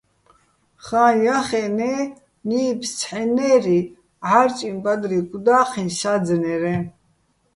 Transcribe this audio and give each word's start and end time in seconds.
ხაჼ 0.85 1.05
ჲახენე́, 1.23 1.99
ნიფს 2.47 2.89
ცჰ̦ენნე́ჲრი, 2.97 3.79
ჺარჭიჼ 4.27 4.69
ბადრი 4.83 5.19
გუდა́ჴიჼ 5.29 5.83
საძნერეჼ. 5.99 6.75